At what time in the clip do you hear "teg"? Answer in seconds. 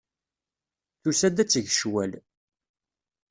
1.49-1.65